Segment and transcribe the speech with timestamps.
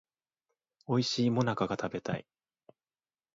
[0.87, 2.25] おいしい最中が食べたい